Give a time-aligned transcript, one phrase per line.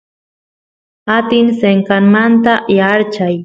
[1.17, 3.35] atin senqanmanta yaarchay